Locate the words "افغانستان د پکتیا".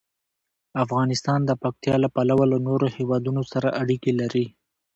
0.83-1.95